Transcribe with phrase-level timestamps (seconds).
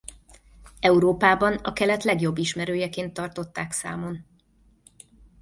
[0.79, 4.25] Európában a Kelet legjobb ismerőjeként tartották számon.